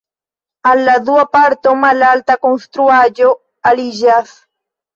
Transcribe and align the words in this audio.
Al 0.69 0.79
la 0.87 0.95
dua 1.09 1.25
parto 1.35 1.75
malalta 1.83 2.39
konstruaĵo 2.47 3.31
aliĝas. 3.73 4.37